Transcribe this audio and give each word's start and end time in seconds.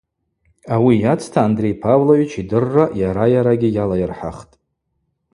Ауи 0.75 0.95
йацта 1.03 1.39
Андрей 1.49 1.75
Павлович 1.83 2.31
йдырра 2.41 2.85
йара-йарагьи 3.01 3.69
йалайырхӏахтӏ. 3.77 4.53